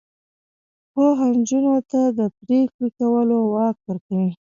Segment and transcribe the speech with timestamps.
[0.91, 4.31] پوهه نجونو ته د پریکړې کولو واک ورکوي.